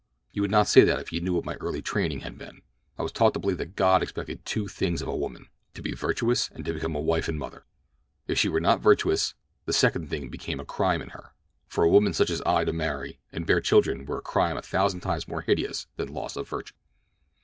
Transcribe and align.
"You 0.31 0.41
would 0.41 0.49
not 0.49 0.65
say 0.67 0.81
that 0.81 0.97
if 0.99 1.13
you 1.13 1.21
knew 1.21 1.35
what 1.35 1.45
my 1.45 1.53
early 1.57 1.83
training 1.83 2.21
had 2.21 2.35
been. 2.35 2.63
I 2.97 3.03
was 3.03 3.11
taught 3.11 3.35
to 3.35 3.39
believe 3.39 3.59
that 3.59 3.75
God 3.75 4.01
expected 4.01 4.39
but 4.39 4.45
two 4.45 4.67
things 4.67 5.03
of 5.03 5.07
a 5.07 5.15
woman—to 5.15 5.81
be 5.83 5.93
virtuous, 5.93 6.49
and 6.49 6.65
to 6.65 6.73
become 6.73 6.95
a 6.95 6.99
wife 6.99 7.27
and 7.27 7.37
mother. 7.37 7.65
If 8.27 8.39
she 8.39 8.49
were 8.49 8.59
not 8.59 8.81
virtuous, 8.81 9.35
the 9.65 9.73
second 9.73 10.09
thing 10.09 10.29
became 10.29 10.59
a 10.59 10.65
crime 10.65 11.03
in 11.03 11.09
her—for 11.09 11.83
a 11.83 11.89
woman 11.89 12.13
such 12.13 12.31
as 12.31 12.41
I 12.47 12.65
to 12.65 12.73
marry 12.73 13.19
and 13.31 13.45
bear 13.45 13.61
children 13.61 14.07
were 14.07 14.17
a 14.17 14.21
crime 14.23 14.57
a 14.57 14.63
thousand 14.63 15.01
times 15.01 15.27
more 15.27 15.41
hideous 15.41 15.85
than 15.97 16.11
loss 16.11 16.35
of 16.35 16.49
virtue. 16.49 16.73